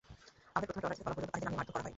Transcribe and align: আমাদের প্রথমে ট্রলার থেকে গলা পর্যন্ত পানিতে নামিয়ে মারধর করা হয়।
আমাদের 0.53 0.73
প্রথমে 0.75 0.79
ট্রলার 0.97 0.97
থেকে 0.99 1.03
গলা 1.05 1.15
পর্যন্ত 1.15 1.29
পানিতে 1.31 1.45
নামিয়ে 1.45 1.57
মারধর 1.59 1.73
করা 1.73 1.83
হয়। 1.85 1.89